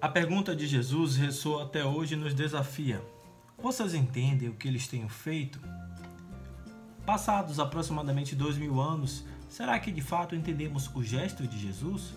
A 0.00 0.08
pergunta 0.08 0.54
de 0.54 0.64
Jesus 0.64 1.16
ressoa 1.16 1.64
até 1.64 1.84
hoje 1.84 2.14
e 2.14 2.16
nos 2.16 2.32
desafia. 2.32 3.02
Vocês 3.60 3.94
entendem 3.94 4.48
o 4.48 4.54
que 4.54 4.68
eles 4.68 4.86
têm 4.86 5.08
feito? 5.08 5.58
Passados 7.04 7.58
aproximadamente 7.58 8.36
dois 8.36 8.56
mil 8.56 8.80
anos, 8.80 9.24
será 9.48 9.76
que 9.80 9.90
de 9.90 10.00
fato 10.00 10.36
entendemos 10.36 10.88
o 10.94 11.02
gesto 11.02 11.48
de 11.48 11.58
Jesus? 11.58 12.14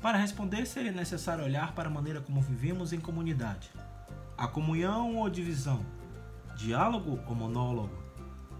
Para 0.00 0.16
responder, 0.16 0.64
seria 0.64 0.92
necessário 0.92 1.42
olhar 1.42 1.74
para 1.74 1.88
a 1.88 1.92
maneira 1.92 2.20
como 2.20 2.40
vivemos 2.40 2.92
em 2.92 3.00
comunidade. 3.00 3.68
A 4.36 4.46
comunhão 4.46 5.16
ou 5.16 5.28
divisão? 5.28 5.84
Diálogo 6.56 7.18
ou 7.26 7.34
monólogo? 7.34 7.98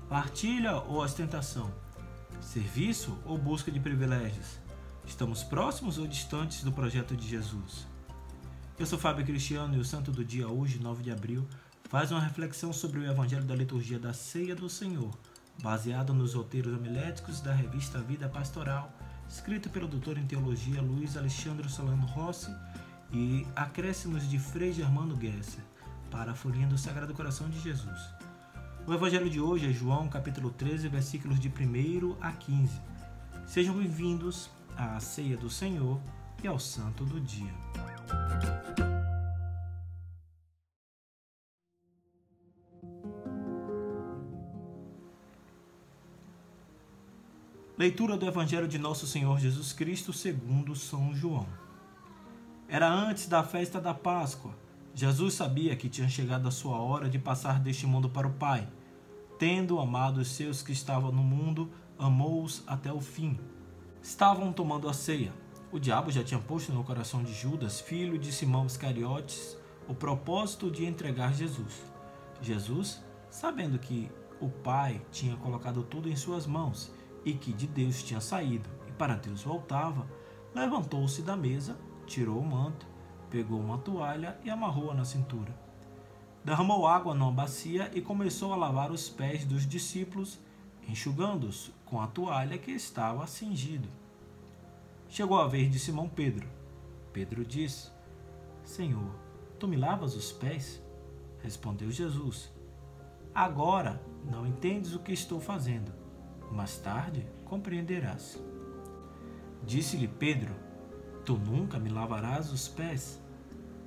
Partilha 0.09 0.75
ou 0.75 0.97
ostentação? 0.97 1.73
Serviço 2.41 3.17
ou 3.25 3.39
busca 3.39 3.71
de 3.71 3.79
privilégios? 3.79 4.59
Estamos 5.07 5.45
próximos 5.45 5.97
ou 5.97 6.09
distantes 6.09 6.65
do 6.65 6.73
projeto 6.73 7.15
de 7.15 7.25
Jesus? 7.25 7.87
Eu 8.79 8.87
sou 8.87 8.97
Fábio 8.97 9.27
Cristiano 9.27 9.75
e 9.75 9.81
o 9.81 9.85
Santo 9.85 10.13
do 10.13 10.25
Dia, 10.25 10.49
hoje, 10.49 10.79
9 10.79 11.03
de 11.03 11.11
abril, 11.11 11.45
faz 11.89 12.13
uma 12.13 12.21
reflexão 12.21 12.73
sobre 12.73 13.01
o 13.01 13.11
Evangelho 13.11 13.43
da 13.43 13.57
Liturgia 13.57 13.99
da 13.99 14.13
Ceia 14.13 14.55
do 14.55 14.71
Senhor, 14.71 15.11
baseado 15.61 16.15
nos 16.15 16.35
roteiros 16.35 16.73
homiléticos 16.73 17.41
da 17.41 17.53
revista 17.53 17.99
Vida 17.99 18.29
Pastoral 18.29 18.93
escrito 19.29 19.69
pelo 19.69 19.89
doutor 19.89 20.17
em 20.17 20.25
teologia 20.25 20.81
Luiz 20.81 21.17
Alexandre 21.17 21.69
Solano 21.69 22.07
Rossi 22.07 22.55
e 23.13 23.45
acréscimos 23.57 24.31
de 24.31 24.39
Frei 24.39 24.73
Germano 24.73 25.21
Gesser 25.21 25.65
para 26.09 26.31
a 26.31 26.35
Folhinha 26.37 26.69
do 26.69 26.79
Sagrado 26.79 27.13
Coração 27.13 27.51
de 27.51 27.61
Jesus. 27.61 28.01
O 28.87 28.95
evangelho 28.95 29.29
de 29.29 29.41
hoje 29.41 29.69
é 29.69 29.73
João 29.73 30.09
capítulo 30.09 30.51
13, 30.51 30.87
versículos 30.87 31.41
de 31.41 31.49
1 31.49 32.17
a 32.21 32.31
15. 32.31 32.81
Sejam 33.45 33.75
bem-vindos 33.75 34.49
à 34.77 35.01
ceia 35.01 35.37
do 35.37 35.51
Senhor 35.51 36.01
e 36.45 36.47
ao 36.47 36.61
santo 36.61 37.05
do 37.05 37.21
dia. 37.21 37.53
Leitura 47.79 48.17
do 48.17 48.27
Evangelho 48.27 48.67
de 48.67 48.77
Nosso 48.77 49.07
Senhor 49.07 49.39
Jesus 49.39 49.73
Cristo 49.73 50.13
segundo 50.13 50.75
São 50.75 51.15
João. 51.15 51.47
Era 52.67 52.93
antes 52.93 53.29
da 53.29 53.45
festa 53.45 53.81
da 53.81 53.95
Páscoa. 53.95 54.51
Jesus 54.93 55.35
sabia 55.35 55.77
que 55.77 55.89
tinha 55.89 56.09
chegado 56.09 56.49
a 56.49 56.51
sua 56.51 56.77
hora 56.79 57.09
de 57.09 57.21
passar 57.21 57.61
deste 57.61 57.87
mundo 57.87 58.11
para 58.11 58.27
o 58.27 58.33
Pai. 58.33 58.67
Tendo 59.39 59.79
amado 59.79 60.19
os 60.19 60.27
seus 60.27 60.61
que 60.61 60.73
estavam 60.73 61.13
no 61.13 61.23
mundo, 61.23 61.71
amou-os 61.97 62.65
até 62.67 62.93
o 62.93 63.01
fim. 63.01 63.39
Estavam 64.03 64.53
tomando 64.53 64.89
a 64.89 64.93
ceia. 64.93 65.33
O 65.71 65.79
diabo 65.79 66.11
já 66.11 66.25
tinha 66.25 66.41
posto 66.41 66.73
no 66.73 66.83
coração 66.83 67.23
de 67.23 67.33
Judas, 67.33 67.81
filho 67.81 68.19
de 68.19 68.33
Simão 68.33 68.67
Iscariotes, 68.67 69.57
o 69.87 69.95
propósito 69.95 70.69
de 70.69 70.85
entregar 70.85 71.33
Jesus. 71.33 71.85
Jesus, 72.43 73.01
sabendo 73.31 73.79
que 73.79 74.11
o 74.41 74.49
Pai 74.49 75.01
tinha 75.13 75.37
colocado 75.37 75.85
tudo 75.85 76.09
em 76.09 76.17
suas 76.17 76.45
mãos 76.45 76.91
e 77.29 77.35
que 77.35 77.53
de 77.53 77.67
Deus 77.67 78.03
tinha 78.03 78.23
saído 78.23 78.71
e 78.89 78.93
para 78.93 79.15
Deus 79.15 79.43
voltava, 79.43 80.07
levantou-se 80.55 81.21
da 81.21 81.37
mesa, 81.37 81.79
tirou 82.07 82.41
o 82.41 82.47
manto, 82.47 82.87
pegou 83.29 83.61
uma 83.61 83.77
toalha 83.77 84.39
e 84.43 84.49
amarrou-a 84.49 84.95
na 84.95 85.05
cintura. 85.05 85.55
Derramou 86.43 86.87
água 86.87 87.15
numa 87.15 87.31
bacia 87.31 87.91
e 87.93 88.01
começou 88.01 88.55
a 88.55 88.57
lavar 88.57 88.91
os 88.91 89.11
pés 89.11 89.45
dos 89.45 89.67
discípulos, 89.67 90.39
enxugando-os 90.89 91.71
com 91.85 92.01
a 92.01 92.07
toalha 92.07 92.57
que 92.57 92.71
estava 92.71 93.27
cingido. 93.27 93.89
Chegou 95.11 95.39
a 95.39 95.47
vez 95.47 95.71
de 95.71 95.79
Simão 95.79 96.09
Pedro. 96.09 96.49
Pedro 97.13 97.45
disse: 97.45 97.91
Senhor, 98.65 99.15
tu 99.59 99.69
me 99.69 99.77
lavas 99.77 100.15
os 100.15 100.33
pés? 100.33 100.83
Respondeu 101.43 101.91
Jesus: 101.91 102.51
Agora 103.35 104.01
não 104.25 104.47
entendes 104.47 104.95
o 104.95 105.01
que 105.01 105.13
estou 105.13 105.39
fazendo 105.39 106.08
mais 106.51 106.77
tarde 106.79 107.27
compreenderás. 107.45 108.43
Disse-lhe 109.63 110.09
Pedro: 110.09 110.55
Tu 111.25 111.37
nunca 111.37 111.79
me 111.79 111.89
lavarás 111.89 112.53
os 112.53 112.69
pés? 112.69 113.21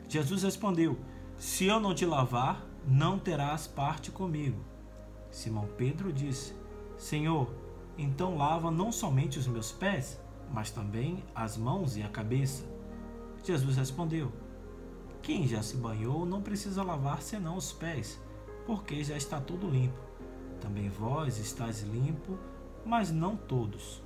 Jesus 0.07 0.43
respondeu: 0.43 0.99
Se 1.37 1.65
eu 1.65 1.79
não 1.79 1.95
te 1.95 2.05
lavar, 2.05 2.65
não 2.85 3.17
terás 3.17 3.67
parte 3.67 4.11
comigo. 4.11 4.63
Simão 5.29 5.67
Pedro 5.77 6.11
disse: 6.11 6.53
Senhor, 6.97 7.53
então 7.97 8.37
lava 8.37 8.69
não 8.69 8.91
somente 8.91 9.39
os 9.39 9.47
meus 9.47 9.71
pés, 9.71 10.19
mas 10.51 10.71
também 10.71 11.23
as 11.33 11.57
mãos 11.57 11.95
e 11.97 12.03
a 12.03 12.09
cabeça. 12.09 12.65
Jesus 13.43 13.77
respondeu: 13.77 14.31
Quem 15.21 15.47
já 15.47 15.63
se 15.63 15.77
banhou 15.77 16.25
não 16.25 16.41
precisa 16.41 16.83
lavar 16.83 17.21
senão 17.21 17.55
os 17.55 17.71
pés, 17.71 18.19
porque 18.65 19.03
já 19.03 19.15
está 19.15 19.39
tudo 19.39 19.69
limpo. 19.69 20.10
Também 20.61 20.87
vós 20.89 21.39
estáis 21.39 21.81
limpo, 21.81 22.37
mas 22.85 23.11
não 23.11 23.35
todos. 23.35 24.01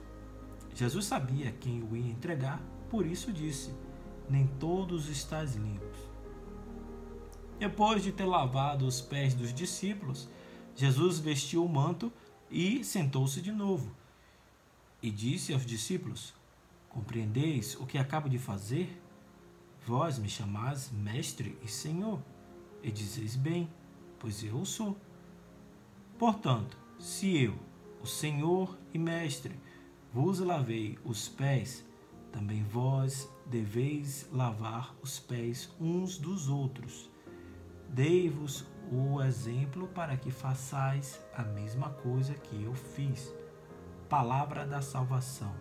Jesus 0.73 1.05
sabia 1.05 1.51
quem 1.51 1.83
o 1.83 1.95
ia 1.95 2.11
entregar, 2.11 2.61
por 2.89 3.05
isso 3.05 3.31
disse: 3.31 3.71
Nem 4.29 4.47
todos 4.47 5.07
estáis 5.09 5.55
limpos. 5.55 5.99
Depois 7.59 8.01
de 8.01 8.11
ter 8.11 8.25
lavado 8.25 8.85
os 8.85 8.99
pés 8.99 9.33
dos 9.33 9.53
discípulos, 9.53 10.27
Jesus 10.75 11.19
vestiu 11.19 11.63
o 11.63 11.69
manto 11.69 12.11
e 12.49 12.83
sentou-se 12.83 13.41
de 13.41 13.51
novo. 13.51 13.95
E 15.01 15.11
disse 15.11 15.53
aos 15.53 15.65
discípulos: 15.65 16.33
Compreendeis 16.89 17.75
o 17.75 17.85
que 17.85 17.97
acabo 17.97 18.27
de 18.29 18.37
fazer? 18.37 19.01
Vós 19.85 20.17
me 20.17 20.27
chamais 20.27 20.91
mestre 20.91 21.57
e 21.61 21.67
senhor, 21.67 22.19
e 22.81 22.91
dizeis 22.91 23.35
bem, 23.35 23.69
pois 24.19 24.43
eu 24.43 24.65
sou. 24.65 24.97
Portanto, 26.17 26.77
se 26.97 27.43
eu, 27.43 27.53
o 28.01 28.07
Senhor 28.07 28.77
e 28.93 28.97
Mestre, 28.97 29.59
vos 30.13 30.39
lavei 30.39 30.97
os 31.03 31.27
pés, 31.27 31.85
também 32.31 32.63
vós 32.63 33.29
deveis 33.45 34.27
lavar 34.31 34.95
os 35.01 35.19
pés 35.19 35.69
uns 35.79 36.17
dos 36.17 36.47
outros. 36.47 37.09
Dei-vos 37.89 38.65
o 38.91 39.21
exemplo 39.21 39.87
para 39.89 40.15
que 40.15 40.31
façais 40.31 41.19
a 41.35 41.43
mesma 41.43 41.89
coisa 41.89 42.33
que 42.33 42.63
eu 42.63 42.73
fiz. 42.73 43.33
Palavra 44.07 44.65
da 44.65 44.81
salvação. 44.81 45.53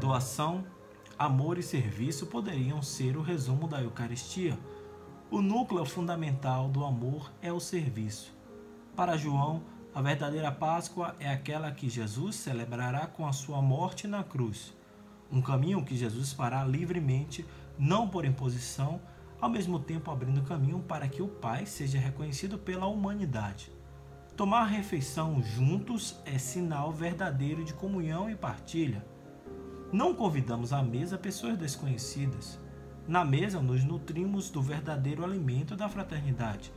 Doação, 0.00 0.64
amor 1.18 1.58
e 1.58 1.62
serviço 1.62 2.26
poderiam 2.26 2.80
ser 2.80 3.16
o 3.16 3.22
resumo 3.22 3.66
da 3.66 3.82
Eucaristia 3.82 4.58
o 5.30 5.42
núcleo 5.42 5.84
fundamental 5.84 6.70
do 6.70 6.82
amor 6.82 7.30
é 7.42 7.52
o 7.52 7.60
serviço. 7.60 8.34
Para 8.96 9.18
João, 9.18 9.62
a 9.94 10.00
verdadeira 10.00 10.50
Páscoa 10.50 11.14
é 11.20 11.28
aquela 11.28 11.70
que 11.70 11.86
Jesus 11.86 12.36
celebrará 12.36 13.06
com 13.06 13.26
a 13.26 13.32
sua 13.34 13.60
morte 13.60 14.06
na 14.06 14.24
cruz. 14.24 14.74
Um 15.30 15.42
caminho 15.42 15.84
que 15.84 15.94
Jesus 15.94 16.32
fará 16.32 16.64
livremente, 16.64 17.44
não 17.78 18.08
por 18.08 18.24
imposição, 18.24 19.02
ao 19.38 19.50
mesmo 19.50 19.78
tempo 19.78 20.10
abrindo 20.10 20.40
caminho 20.44 20.78
para 20.78 21.06
que 21.06 21.20
o 21.20 21.28
Pai 21.28 21.66
seja 21.66 21.98
reconhecido 21.98 22.56
pela 22.56 22.86
humanidade. 22.86 23.70
Tomar 24.34 24.64
refeição 24.64 25.42
juntos 25.42 26.18
é 26.24 26.38
sinal 26.38 26.90
verdadeiro 26.90 27.62
de 27.64 27.74
comunhão 27.74 28.30
e 28.30 28.34
partilha. 28.34 29.04
Não 29.90 30.14
convidamos 30.14 30.72
à 30.72 30.82
mesa 30.82 31.16
pessoas 31.16 31.56
desconhecidas. 31.56 32.60
Na 33.06 33.24
mesa, 33.24 33.58
nos 33.62 33.82
nutrimos 33.82 34.50
do 34.50 34.60
verdadeiro 34.60 35.24
alimento 35.24 35.74
da 35.74 35.88
fraternidade. 35.88 36.70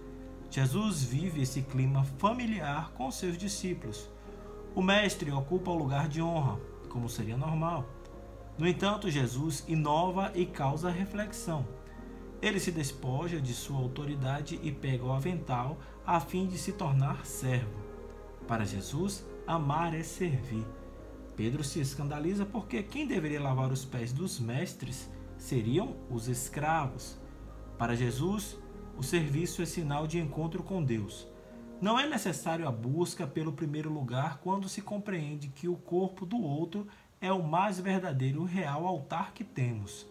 Jesus 0.50 1.04
vive 1.04 1.42
esse 1.42 1.62
clima 1.62 2.06
familiar 2.06 2.92
com 2.94 3.12
seus 3.12 3.38
discípulos. 3.38 4.10
O 4.74 4.81
Mestre 4.81 5.30
ocupa 5.30 5.72
o 5.72 5.78
lugar 5.78 6.08
de 6.08 6.22
honra, 6.22 6.58
como 6.88 7.10
seria 7.10 7.36
normal. 7.36 7.86
No 8.58 8.66
entanto, 8.66 9.12
Jesus 9.12 9.66
inova 9.68 10.31
e 10.34 10.46
causa 10.46 10.90
reflexão. 10.90 11.68
Ele 12.42 12.62
se 12.62 12.72
despoja 12.72 13.42
de 13.42 13.54
sua 13.54 13.78
autoridade 13.78 14.57
e 14.64 14.72
pega 14.72 15.04
o 15.04 15.12
avental 15.12 15.78
a 16.06 16.22
fim 16.22 16.48
de 16.48 16.57
se 16.57 16.72
tornar 16.72 17.25
servo. 17.25 17.78
Para 18.48 18.64
Jesus, 18.64 19.25
amar 19.46 19.94
é 19.94 20.02
servir. 20.02 20.66
Pedro 21.36 21.63
se 21.63 21.80
escandaliza 21.80 22.45
porque 22.45 22.83
quem 22.83 23.07
deveria 23.07 23.42
lavar 23.42 23.72
os 23.72 23.86
pés 23.86 24.12
dos 24.12 24.39
mestres 24.39 25.10
seriam 25.38 25.95
os 26.10 26.28
escravos. 26.28 27.18
Para 27.78 27.95
Jesus, 27.95 28.57
o 28.98 29.04
serviço 29.04 29.62
é 29.62 29.66
sinal 29.66 30.06
de 30.06 30.19
encontro 30.19 30.62
com 30.62 30.83
Deus. 30.83 31.28
Não 31.81 32.00
é 32.00 32.07
necessário 32.07 32.68
a 32.68 32.72
busca 32.72 33.25
pelo 33.25 33.54
primeiro 33.54 33.92
lugar 33.92 34.38
quando 34.38 34.69
se 34.69 34.81
compreende 34.81 35.48
que 35.48 35.68
o 35.68 35.75
corpo 35.75 36.25
do 36.25 36.39
outro 36.39 36.88
é 37.19 37.31
o 37.31 37.42
mais 37.42 37.80
verdadeiro 37.80 38.45
e 38.45 38.51
real 38.51 38.86
altar 38.86 39.33
que 39.33 39.44
temos. 39.44 40.06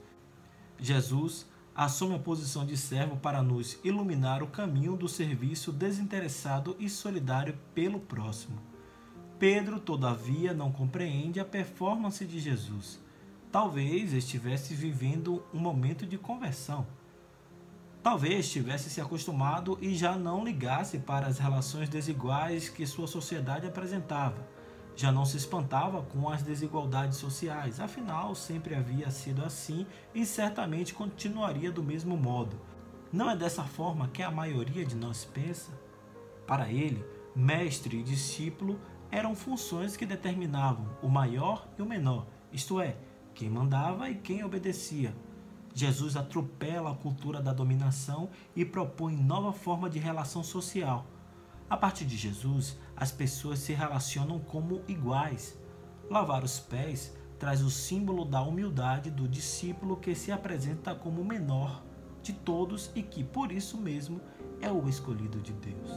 Jesus 0.78 1.48
assume 1.74 2.16
a 2.16 2.18
posição 2.18 2.66
de 2.66 2.76
servo 2.76 3.16
para 3.16 3.42
nos 3.42 3.78
iluminar 3.84 4.42
o 4.42 4.48
caminho 4.48 4.96
do 4.96 5.08
serviço 5.08 5.70
desinteressado 5.70 6.74
e 6.78 6.88
solidário 6.88 7.56
pelo 7.74 8.00
próximo. 8.00 8.60
Pedro, 9.40 9.80
todavia, 9.80 10.52
não 10.52 10.70
compreende 10.70 11.40
a 11.40 11.46
performance 11.46 12.26
de 12.26 12.38
Jesus. 12.38 13.00
Talvez 13.50 14.12
estivesse 14.12 14.74
vivendo 14.74 15.42
um 15.54 15.58
momento 15.58 16.04
de 16.04 16.18
conversão. 16.18 16.86
Talvez 18.02 18.50
tivesse 18.50 18.90
se 18.90 19.00
acostumado 19.00 19.78
e 19.80 19.94
já 19.94 20.14
não 20.14 20.44
ligasse 20.44 20.98
para 20.98 21.26
as 21.26 21.38
relações 21.38 21.88
desiguais 21.88 22.68
que 22.68 22.86
sua 22.86 23.06
sociedade 23.06 23.66
apresentava. 23.66 24.46
Já 24.94 25.10
não 25.10 25.24
se 25.24 25.38
espantava 25.38 26.02
com 26.02 26.28
as 26.28 26.42
desigualdades 26.42 27.16
sociais, 27.16 27.80
afinal, 27.80 28.34
sempre 28.34 28.74
havia 28.74 29.10
sido 29.10 29.42
assim 29.42 29.86
e 30.14 30.26
certamente 30.26 30.92
continuaria 30.92 31.72
do 31.72 31.82
mesmo 31.82 32.14
modo. 32.14 32.60
Não 33.10 33.30
é 33.30 33.34
dessa 33.34 33.64
forma 33.64 34.08
que 34.08 34.22
a 34.22 34.30
maioria 34.30 34.84
de 34.84 34.96
nós 34.96 35.24
pensa? 35.24 35.72
Para 36.46 36.70
ele, 36.70 37.02
mestre 37.34 37.96
e 37.96 38.02
discípulo 38.02 38.78
eram 39.10 39.34
funções 39.34 39.96
que 39.96 40.06
determinavam 40.06 40.86
o 41.02 41.08
maior 41.08 41.66
e 41.78 41.82
o 41.82 41.86
menor, 41.86 42.26
isto 42.52 42.80
é, 42.80 42.96
quem 43.34 43.50
mandava 43.50 44.08
e 44.08 44.14
quem 44.14 44.44
obedecia. 44.44 45.14
Jesus 45.74 46.16
atropela 46.16 46.90
a 46.90 46.94
cultura 46.94 47.40
da 47.40 47.52
dominação 47.52 48.28
e 48.56 48.64
propõe 48.64 49.16
nova 49.16 49.52
forma 49.52 49.88
de 49.88 49.98
relação 49.98 50.42
social. 50.42 51.06
A 51.68 51.76
partir 51.76 52.04
de 52.04 52.16
Jesus, 52.16 52.76
as 52.96 53.12
pessoas 53.12 53.60
se 53.60 53.72
relacionam 53.72 54.40
como 54.40 54.82
iguais. 54.88 55.56
Lavar 56.10 56.42
os 56.42 56.58
pés 56.58 57.16
traz 57.38 57.62
o 57.62 57.70
símbolo 57.70 58.24
da 58.24 58.42
humildade 58.42 59.10
do 59.10 59.28
discípulo 59.28 59.96
que 59.96 60.14
se 60.14 60.32
apresenta 60.32 60.94
como 60.94 61.22
o 61.22 61.24
menor 61.24 61.82
de 62.22 62.32
todos 62.32 62.90
e 62.94 63.02
que, 63.02 63.24
por 63.24 63.52
isso 63.52 63.78
mesmo, 63.78 64.20
é 64.60 64.70
o 64.70 64.88
escolhido 64.88 65.40
de 65.40 65.52
Deus. 65.52 65.90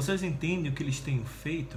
Vocês 0.00 0.22
entendem 0.22 0.72
o 0.72 0.74
que 0.74 0.82
eles 0.82 0.98
têm 0.98 1.22
feito? 1.26 1.76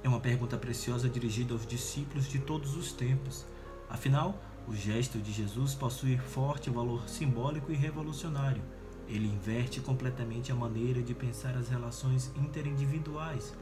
É 0.00 0.08
uma 0.08 0.20
pergunta 0.20 0.56
preciosa 0.56 1.08
dirigida 1.08 1.52
aos 1.52 1.66
discípulos 1.66 2.28
de 2.28 2.38
todos 2.38 2.76
os 2.76 2.92
tempos. 2.92 3.44
Afinal, 3.90 4.40
o 4.68 4.72
gesto 4.72 5.18
de 5.18 5.32
Jesus 5.32 5.74
possui 5.74 6.16
forte 6.16 6.70
valor 6.70 7.08
simbólico 7.08 7.72
e 7.72 7.74
revolucionário. 7.74 8.62
Ele 9.08 9.26
inverte 9.26 9.80
completamente 9.80 10.52
a 10.52 10.54
maneira 10.54 11.02
de 11.02 11.12
pensar 11.12 11.56
as 11.56 11.68
relações 11.68 12.30
interindividuais. 12.36 13.52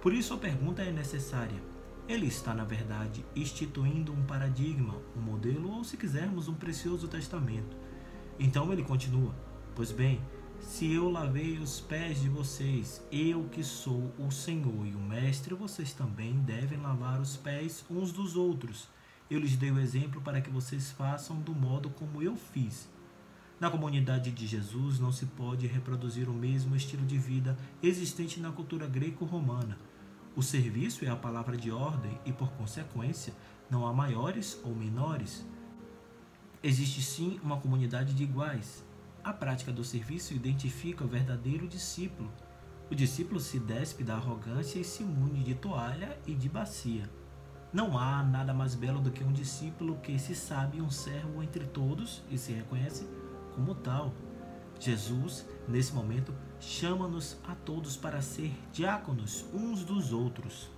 Por 0.00 0.14
isso, 0.14 0.32
a 0.32 0.38
pergunta 0.38 0.82
é 0.82 0.92
necessária. 0.92 1.60
Ele 2.06 2.28
está, 2.28 2.54
na 2.54 2.62
verdade, 2.62 3.24
instituindo 3.34 4.12
um 4.12 4.22
paradigma, 4.22 4.94
um 5.16 5.20
modelo 5.20 5.72
ou, 5.72 5.82
se 5.82 5.96
quisermos, 5.96 6.46
um 6.46 6.54
precioso 6.54 7.08
testamento. 7.08 7.76
Então 8.38 8.72
ele 8.72 8.84
continua: 8.84 9.34
Pois 9.74 9.90
bem, 9.90 10.20
se 10.60 10.92
eu 10.92 11.10
lavei 11.10 11.58
os 11.58 11.80
pés 11.80 12.20
de 12.20 12.28
vocês, 12.28 13.02
eu 13.10 13.44
que 13.44 13.64
sou 13.64 14.12
o 14.18 14.30
Senhor 14.30 14.86
e 14.86 14.94
o 14.94 15.00
Mestre, 15.00 15.54
vocês 15.54 15.92
também 15.92 16.34
devem 16.40 16.78
lavar 16.78 17.20
os 17.20 17.36
pés 17.36 17.84
uns 17.90 18.12
dos 18.12 18.36
outros. 18.36 18.88
Eu 19.30 19.40
lhes 19.40 19.56
dei 19.56 19.70
o 19.70 19.78
exemplo 19.78 20.20
para 20.20 20.40
que 20.40 20.50
vocês 20.50 20.90
façam 20.90 21.40
do 21.40 21.54
modo 21.54 21.88
como 21.90 22.22
eu 22.22 22.36
fiz. 22.36 22.88
Na 23.58 23.70
comunidade 23.70 24.30
de 24.30 24.46
Jesus 24.46 24.98
não 24.98 25.12
se 25.12 25.26
pode 25.26 25.66
reproduzir 25.66 26.28
o 26.28 26.34
mesmo 26.34 26.76
estilo 26.76 27.06
de 27.06 27.18
vida 27.18 27.58
existente 27.82 28.40
na 28.40 28.52
cultura 28.52 28.86
greco-romana. 28.86 29.78
O 30.36 30.42
serviço 30.42 31.04
é 31.04 31.08
a 31.08 31.16
palavra 31.16 31.56
de 31.56 31.70
ordem 31.70 32.18
e, 32.24 32.32
por 32.32 32.50
consequência, 32.52 33.34
não 33.70 33.86
há 33.86 33.92
maiores 33.92 34.60
ou 34.64 34.74
menores. 34.74 35.44
Existe 36.62 37.02
sim 37.02 37.40
uma 37.42 37.58
comunidade 37.58 38.14
de 38.14 38.22
iguais, 38.22 38.84
a 39.22 39.32
prática 39.32 39.72
do 39.72 39.84
serviço 39.84 40.34
identifica 40.34 41.04
o 41.04 41.08
verdadeiro 41.08 41.68
discípulo. 41.68 42.30
O 42.90 42.94
discípulo 42.94 43.38
se 43.38 43.58
despe 43.58 44.02
da 44.02 44.14
arrogância 44.14 44.78
e 44.78 44.84
se 44.84 45.04
mune 45.04 45.44
de 45.44 45.54
toalha 45.54 46.18
e 46.26 46.34
de 46.34 46.48
bacia. 46.48 47.08
Não 47.72 47.96
há 47.96 48.22
nada 48.22 48.52
mais 48.52 48.74
belo 48.74 49.00
do 49.00 49.12
que 49.12 49.22
um 49.22 49.32
discípulo 49.32 50.00
que 50.00 50.18
se 50.18 50.34
sabe 50.34 50.80
um 50.80 50.90
servo 50.90 51.42
entre 51.42 51.64
todos 51.66 52.22
e 52.28 52.36
se 52.36 52.52
reconhece 52.52 53.06
como 53.54 53.74
tal. 53.74 54.12
Jesus, 54.80 55.46
nesse 55.68 55.92
momento, 55.92 56.34
chama-nos 56.58 57.38
a 57.46 57.54
todos 57.54 57.96
para 57.96 58.20
ser 58.22 58.52
diáconos 58.72 59.44
uns 59.52 59.84
dos 59.84 60.12
outros. 60.12 60.70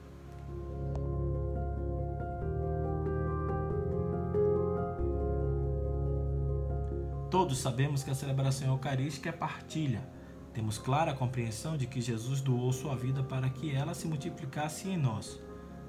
Todos 7.33 7.57
sabemos 7.57 8.05
que 8.05 8.11
a 8.11 8.15
celebração 8.15 8.69
eucarística 8.69 9.31
é 9.31 9.33
partilha. 9.33 10.07
Temos 10.53 10.77
clara 10.77 11.15
compreensão 11.15 11.79
de 11.79 11.87
que 11.87 11.99
Jesus 11.99 12.43
doou 12.43 12.71
sua 12.75 12.95
vida 12.95 13.23
para 13.23 13.49
que 13.49 13.75
ela 13.75 13.95
se 13.95 14.07
multiplicasse 14.07 14.91
em 14.91 14.99
nós. 14.99 15.41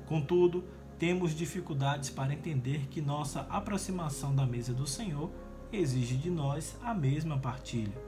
Contudo, 0.05 0.63
temos 0.97 1.35
dificuldades 1.35 2.09
para 2.09 2.33
entender 2.33 2.87
que 2.87 3.01
nossa 3.01 3.41
aproximação 3.49 4.33
da 4.33 4.45
mesa 4.45 4.73
do 4.73 4.87
Senhor 4.87 5.29
exige 5.69 6.15
de 6.15 6.29
nós 6.29 6.77
a 6.81 6.93
mesma 6.93 7.37
partilha. 7.37 8.01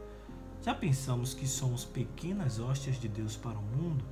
Já 0.62 0.74
pensamos 0.74 1.34
que 1.34 1.46
somos 1.46 1.84
pequenas 1.84 2.58
hóstias 2.58 2.98
de 2.98 3.10
Deus 3.10 3.36
para 3.36 3.60
o 3.60 3.62
mundo? 3.62 4.06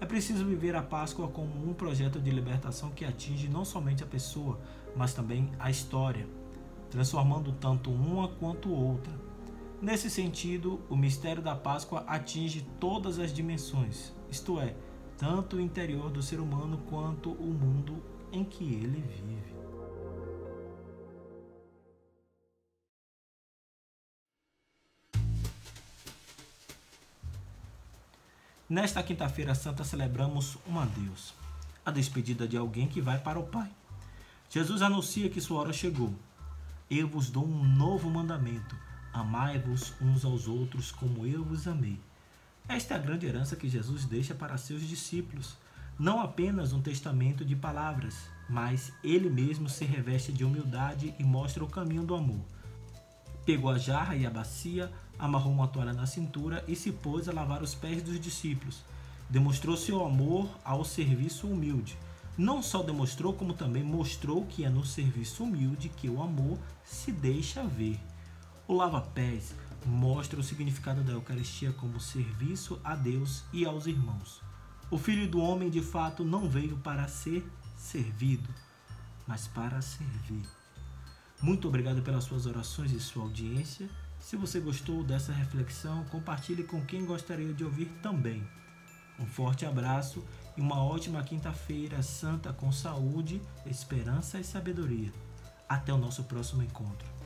É 0.00 0.04
preciso 0.04 0.44
viver 0.44 0.74
a 0.74 0.82
Páscoa 0.82 1.28
como 1.28 1.70
um 1.70 1.72
projeto 1.72 2.18
de 2.18 2.32
libertação 2.32 2.90
que 2.90 3.04
atinge 3.04 3.48
não 3.48 3.64
somente 3.64 4.02
a 4.02 4.06
pessoa, 4.06 4.58
mas 4.96 5.14
também 5.14 5.52
a 5.60 5.70
história 5.70 6.26
transformando 6.90 7.52
tanto 7.52 7.90
uma 7.90 8.28
quanto 8.28 8.70
outra. 8.70 9.12
Nesse 9.80 10.10
sentido, 10.10 10.80
o 10.90 10.96
mistério 10.96 11.42
da 11.42 11.54
Páscoa 11.54 12.04
atinge 12.06 12.66
todas 12.78 13.18
as 13.18 13.32
dimensões, 13.32 14.12
isto 14.30 14.60
é, 14.60 14.74
tanto 15.16 15.56
o 15.56 15.60
interior 15.60 16.10
do 16.10 16.22
ser 16.22 16.40
humano 16.40 16.78
quanto 16.90 17.30
o 17.32 17.46
mundo 17.46 18.02
em 18.32 18.44
que 18.44 18.64
ele 18.64 19.00
vive. 19.00 19.60
Nesta 28.68 29.02
quinta-feira 29.02 29.52
santa 29.54 29.82
celebramos 29.82 30.56
um 30.68 30.78
adeus, 30.78 31.34
a 31.84 31.90
despedida 31.90 32.46
de 32.46 32.56
alguém 32.56 32.86
que 32.86 33.00
vai 33.00 33.18
para 33.18 33.38
o 33.38 33.46
Pai. 33.46 33.68
Jesus 34.48 34.80
anuncia 34.82 35.28
que 35.28 35.40
sua 35.40 35.60
hora 35.60 35.72
chegou 35.72 36.14
eu 36.90 37.06
vos 37.06 37.30
dou 37.30 37.46
um 37.46 37.64
novo 37.64 38.10
mandamento: 38.10 38.76
amai-vos 39.12 39.94
uns 40.00 40.24
aos 40.24 40.48
outros 40.48 40.90
como 40.90 41.24
eu 41.24 41.44
vos 41.44 41.68
amei. 41.68 42.00
Esta 42.68 42.94
é 42.94 42.96
a 42.96 43.00
grande 43.00 43.26
herança 43.26 43.54
que 43.54 43.68
Jesus 43.68 44.04
deixa 44.04 44.34
para 44.34 44.58
seus 44.58 44.82
discípulos. 44.82 45.56
Não 45.96 46.20
apenas 46.20 46.72
um 46.72 46.82
testamento 46.82 47.44
de 47.44 47.54
palavras, 47.54 48.28
mas 48.48 48.92
ele 49.04 49.30
mesmo 49.30 49.68
se 49.68 49.84
reveste 49.84 50.32
de 50.32 50.44
humildade 50.44 51.14
e 51.18 51.22
mostra 51.22 51.62
o 51.62 51.68
caminho 51.68 52.04
do 52.04 52.14
amor. 52.14 52.40
Pegou 53.44 53.70
a 53.70 53.78
jarra 53.78 54.16
e 54.16 54.26
a 54.26 54.30
bacia, 54.30 54.90
amarrou 55.18 55.52
uma 55.52 55.68
toalha 55.68 55.92
na 55.92 56.06
cintura 56.06 56.64
e 56.66 56.74
se 56.74 56.90
pôs 56.90 57.28
a 57.28 57.32
lavar 57.32 57.62
os 57.62 57.74
pés 57.74 58.02
dos 58.02 58.18
discípulos. 58.18 58.82
Demonstrou 59.28 59.76
seu 59.76 60.04
amor 60.04 60.48
ao 60.64 60.84
serviço 60.84 61.46
humilde 61.46 61.96
não 62.40 62.62
só 62.62 62.82
demonstrou, 62.82 63.34
como 63.34 63.52
também 63.52 63.84
mostrou 63.84 64.46
que 64.46 64.64
é 64.64 64.70
no 64.70 64.82
serviço 64.82 65.44
humilde 65.44 65.90
que 65.90 66.08
o 66.08 66.22
amor 66.22 66.58
se 66.82 67.12
deixa 67.12 67.62
ver. 67.62 68.00
O 68.66 68.72
lava-pés 68.72 69.54
mostra 69.84 70.40
o 70.40 70.42
significado 70.42 71.02
da 71.02 71.12
Eucaristia 71.12 71.70
como 71.72 72.00
serviço 72.00 72.80
a 72.82 72.96
Deus 72.96 73.44
e 73.52 73.66
aos 73.66 73.86
irmãos. 73.86 74.40
O 74.90 74.96
Filho 74.96 75.28
do 75.28 75.38
Homem, 75.38 75.68
de 75.68 75.82
fato, 75.82 76.24
não 76.24 76.48
veio 76.48 76.78
para 76.78 77.06
ser 77.08 77.46
servido, 77.76 78.48
mas 79.26 79.46
para 79.46 79.82
servir. 79.82 80.48
Muito 81.42 81.68
obrigado 81.68 82.00
pelas 82.00 82.24
suas 82.24 82.46
orações 82.46 82.90
e 82.90 83.00
sua 83.00 83.24
audiência. 83.24 83.86
Se 84.18 84.36
você 84.36 84.60
gostou 84.60 85.04
dessa 85.04 85.30
reflexão, 85.30 86.04
compartilhe 86.04 86.64
com 86.64 86.82
quem 86.86 87.04
gostaria 87.04 87.52
de 87.52 87.64
ouvir 87.64 87.92
também. 88.02 88.42
Um 89.18 89.26
forte 89.26 89.66
abraço 89.66 90.24
e 90.60 90.62
uma 90.62 90.84
ótima 90.84 91.22
quinta-feira 91.22 92.02
santa 92.02 92.52
com 92.52 92.70
saúde, 92.70 93.40
esperança 93.64 94.38
e 94.38 94.44
sabedoria. 94.44 95.10
Até 95.66 95.90
o 95.90 95.96
nosso 95.96 96.24
próximo 96.24 96.62
encontro. 96.62 97.19